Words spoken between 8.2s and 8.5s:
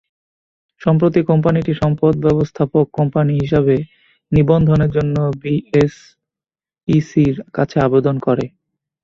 করে।